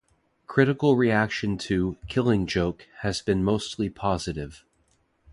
Critical 0.47 0.95
reaction 0.95 1.59
to 1.59 1.95
"Killing 2.07 2.47
Joke" 2.47 2.87
has 3.01 3.21
been 3.21 3.43
mostly 3.43 3.87
positive. 3.87 4.65